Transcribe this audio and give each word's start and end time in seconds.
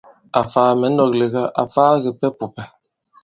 Àfaa 0.39 0.69
mɛ̌ 0.79 0.89
nɔ̄k 0.95 1.11
lega, 1.19 1.43
àfaa 1.61 2.01
kìpɛ 2.03 2.27
pùpɛ̀. 2.37 2.65